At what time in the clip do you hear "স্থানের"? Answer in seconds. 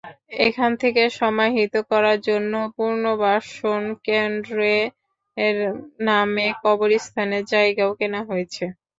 6.99-7.43